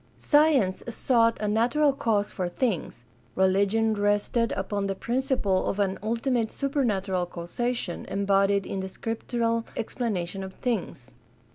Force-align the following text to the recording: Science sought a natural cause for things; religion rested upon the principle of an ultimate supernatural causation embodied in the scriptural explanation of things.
Science 0.17 0.81
sought 0.89 1.37
a 1.39 1.47
natural 1.47 1.93
cause 1.93 2.31
for 2.31 2.49
things; 2.49 3.05
religion 3.35 3.93
rested 3.93 4.51
upon 4.53 4.87
the 4.87 4.95
principle 4.95 5.69
of 5.69 5.77
an 5.77 5.99
ultimate 6.01 6.49
supernatural 6.51 7.27
causation 7.27 8.05
embodied 8.07 8.65
in 8.65 8.79
the 8.79 8.89
scriptural 8.89 9.63
explanation 9.77 10.43
of 10.43 10.55
things. 10.55 11.13